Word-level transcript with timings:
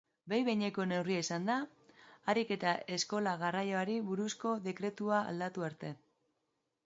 Behin-behineko 0.31 0.85
neurria 0.91 1.19
izango 1.23 1.49
da, 1.57 1.91
harik 2.33 2.53
eta 2.55 2.73
eskola-garraioari 2.97 3.99
buruzko 4.07 4.57
dekretua 4.69 5.19
aldatu 5.35 5.69
arte. 5.71 5.93